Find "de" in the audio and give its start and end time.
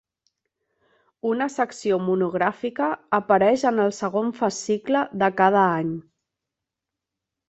5.25-5.29